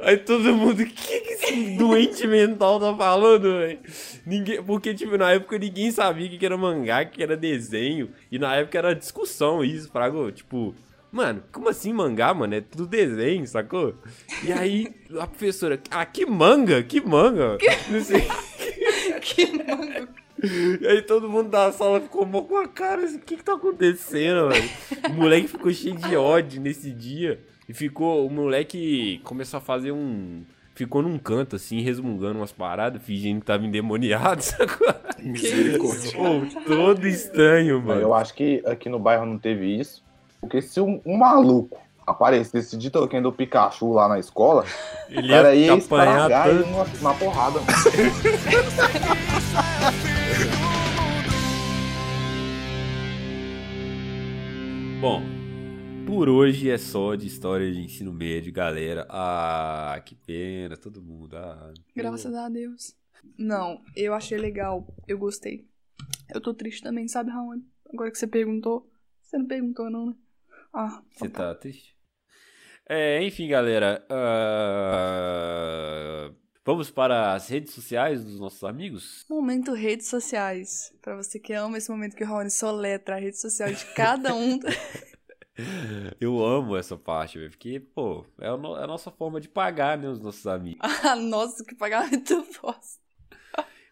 [0.00, 3.78] Aí todo mundo, o que, que esse doente mental tá falando, velho?
[4.26, 7.34] Ninguém, porque, tipo, na época ninguém sabia o que que era mangá, o que era
[7.34, 8.10] desenho.
[8.30, 10.30] E na época era discussão isso, fragou.
[10.30, 10.74] Tipo,
[11.10, 12.56] mano, como assim mangá, mano?
[12.56, 13.94] É tudo desenho, sacou?
[14.44, 17.56] E aí a professora, ah, que manga, que manga?
[17.88, 18.28] Não sei.
[19.20, 20.08] Que mano.
[20.42, 23.44] E aí todo mundo da sala ficou mó com a cara, assim, o que que
[23.44, 24.70] tá acontecendo, velho?
[25.10, 27.38] O moleque ficou cheio de ódio nesse dia.
[27.68, 30.42] E ficou, o moleque começou a fazer um...
[30.74, 34.88] Ficou num canto, assim, resmungando umas paradas, fingindo que tava endemoniado, sacou?
[35.22, 36.12] Misericórdia.
[36.12, 38.00] Pô, todo estranho, mano.
[38.00, 40.02] Eu acho que aqui no bairro não teve isso.
[40.40, 41.78] Porque se um, um maluco
[42.10, 44.64] aparecesse de toquinho do Pikachu lá na escola,
[45.08, 46.48] Ele o cara ia tanto.
[46.48, 47.60] ele numa, na porrada.
[55.00, 55.22] Bom,
[56.06, 59.06] por hoje é só de história de ensino médio, galera.
[59.08, 61.36] Ah, que pena, todo mundo.
[61.36, 62.94] Ah, Graças a Deus.
[63.38, 64.86] Não, eu achei legal.
[65.08, 65.66] Eu gostei.
[66.32, 67.64] Eu tô triste também, sabe, Raoni?
[67.92, 68.88] Agora que você perguntou.
[69.22, 70.14] Você não perguntou, não, né?
[70.72, 71.96] Ah, Você tá triste?
[72.92, 74.04] É, enfim, galera.
[75.30, 76.30] ah,
[76.64, 79.24] Vamos para as redes sociais dos nossos amigos?
[79.30, 80.92] Momento redes sociais.
[81.00, 84.34] Pra você que ama esse momento que o Raoni soletra a rede social de cada
[84.34, 84.58] um.
[86.20, 89.48] Eu amo essa parte, velho, porque, pô, é a, no- é a nossa forma de
[89.48, 90.80] pagar, né, os nossos amigos.
[91.04, 93.00] ah, nossa, que pagamento bosta.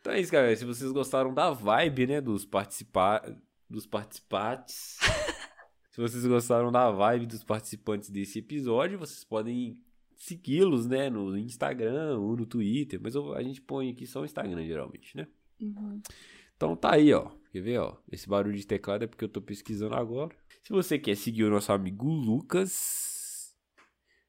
[0.01, 0.57] Então é isso, galera.
[0.57, 3.23] Se vocês gostaram da vibe, né, dos participar
[3.69, 4.97] dos participantes.
[5.99, 9.83] Se vocês gostaram da vibe dos participantes desse episódio, vocês podem
[10.17, 14.25] segui-los, né, no Instagram ou no Twitter, mas eu- a gente põe aqui só o
[14.25, 15.27] Instagram geralmente, né?
[15.61, 16.01] Uhum.
[16.57, 17.33] Então tá aí, ó.
[17.51, 17.97] Quer ver, ó?
[18.13, 20.33] Esse barulho de teclado é porque eu tô pesquisando agora.
[20.63, 23.57] Se você quer seguir o nosso amigo Lucas,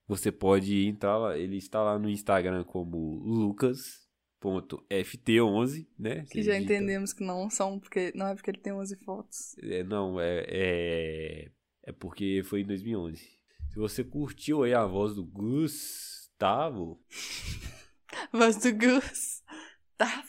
[0.08, 1.38] você pode entrar lá.
[1.38, 6.26] Ele está lá no Instagram como lucas.ft11, né?
[6.30, 9.56] Que já digita- entendemos que não são, porque não é porque ele tem 11 fotos.
[9.60, 11.52] É, não, é, é.
[11.90, 13.18] É porque foi em 2011.
[13.68, 17.04] Se você curtiu aí a voz do Gustavo,
[18.32, 19.42] Mas do Gus.
[19.98, 20.24] Tá.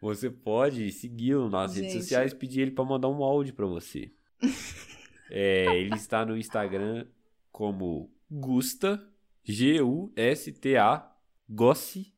[0.00, 2.02] Você pode segui-lo nas redes Gente.
[2.02, 4.12] sociais e pedir ele pra mandar um áudio pra você.
[5.28, 7.04] É, ele está no Instagram
[7.50, 9.04] como Gusta,
[9.42, 11.12] G-U-S-T-A,
[11.50, 12.14] Gossi,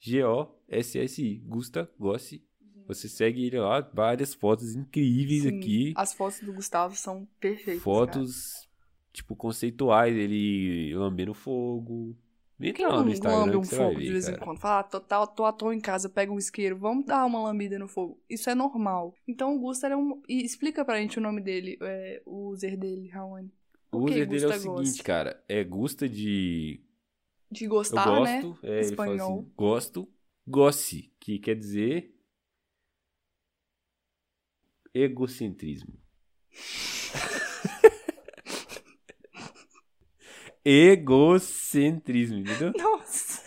[0.00, 2.42] G-O-S-S-I, Gusta, Gossi.
[2.86, 5.92] Você segue ele lá, várias fotos incríveis Sim, aqui.
[5.96, 7.82] As fotos do Gustavo são perfeitas.
[7.82, 8.68] Fotos,
[9.12, 12.16] tipo, conceituais, ele lambendo fogo.
[12.58, 14.44] Quem Entra lá no lambe Instagram um você vai fogo de ver, vez em cara.
[14.44, 14.58] quando?
[14.60, 17.42] Fala, ah, tô, tá- tô à toa em casa, pega um isqueiro, vamos dar uma
[17.42, 18.18] lambida no fogo.
[18.30, 19.14] Isso é normal.
[19.28, 20.22] Então o Gusta era um.
[20.28, 23.52] E explica pra gente o nome dele, é, o user dele, Raoni.
[23.92, 25.42] O user dele é o Gusta seguinte, cara.
[25.48, 26.80] É Gusta de
[27.50, 28.40] De Eu gostar, né?
[28.42, 29.40] gosto, é, ele fala Espanhol.
[29.40, 30.08] assim, gosto,
[30.46, 32.15] gosse, que quer dizer
[35.02, 35.92] egocentrismo.
[40.64, 42.72] egocentrismo, entendeu?
[42.76, 43.44] Nossa.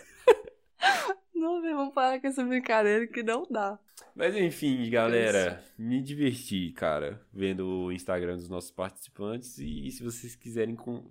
[1.36, 3.80] Não, vamos parar com essa brincadeira que não dá.
[4.16, 9.58] Mas enfim, galera, me diverti, cara, vendo o Instagram dos nossos participantes.
[9.60, 11.04] E se vocês quiserem com-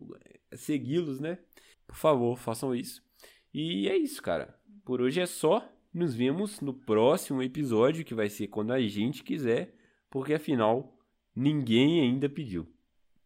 [0.52, 1.38] segui-los, né?
[1.86, 3.02] Por favor, façam isso.
[3.52, 4.54] E é isso, cara.
[4.84, 5.66] Por hoje é só.
[5.92, 9.74] Nos vemos no próximo episódio, que vai ser quando a gente quiser,
[10.10, 10.96] porque afinal,
[11.34, 12.66] ninguém ainda pediu.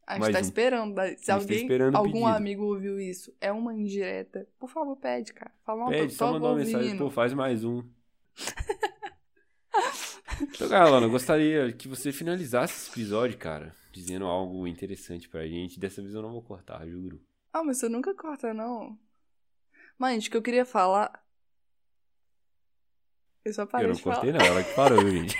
[0.07, 0.43] A gente Mais tá um.
[0.43, 1.01] esperando.
[1.17, 2.27] Se tá alguém, esperando o algum pedido.
[2.27, 4.47] amigo ouviu isso, é uma indireta.
[4.59, 5.53] Por favor, pede, cara.
[5.65, 7.83] Fala uma Pede, só tô mandar uma mensagem, pô, faz mais um.
[10.43, 15.79] então, eu gostaria que você finalizasse esse episódio, cara, dizendo algo interessante pra gente.
[15.79, 17.21] Dessa vez eu não vou cortar, juro.
[17.53, 18.99] Ah, mas você nunca corta, não.
[19.99, 21.23] Mas, gente, o que eu queria falar.
[23.45, 24.17] Eu só parei eu não de falar.
[24.17, 25.37] cortei, não, ela que parou, gente.